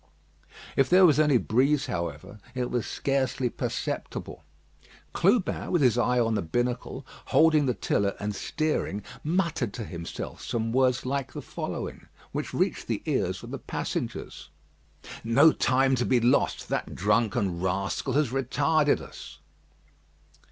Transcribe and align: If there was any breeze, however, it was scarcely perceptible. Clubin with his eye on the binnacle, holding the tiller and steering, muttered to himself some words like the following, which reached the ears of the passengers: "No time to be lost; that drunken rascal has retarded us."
If 0.75 0.89
there 0.89 1.05
was 1.05 1.19
any 1.19 1.37
breeze, 1.37 1.85
however, 1.85 2.39
it 2.55 2.71
was 2.71 2.87
scarcely 2.87 3.51
perceptible. 3.51 4.43
Clubin 5.13 5.71
with 5.71 5.83
his 5.83 5.95
eye 5.95 6.19
on 6.19 6.33
the 6.33 6.41
binnacle, 6.41 7.05
holding 7.25 7.67
the 7.67 7.75
tiller 7.75 8.15
and 8.19 8.33
steering, 8.33 9.03
muttered 9.23 9.73
to 9.75 9.83
himself 9.85 10.41
some 10.41 10.73
words 10.73 11.05
like 11.05 11.33
the 11.33 11.41
following, 11.43 12.07
which 12.31 12.51
reached 12.51 12.87
the 12.87 13.03
ears 13.05 13.43
of 13.43 13.51
the 13.51 13.59
passengers: 13.59 14.49
"No 15.23 15.51
time 15.51 15.93
to 15.97 16.05
be 16.07 16.19
lost; 16.19 16.67
that 16.69 16.95
drunken 16.95 17.61
rascal 17.61 18.13
has 18.13 18.29
retarded 18.31 19.01
us." 19.01 19.37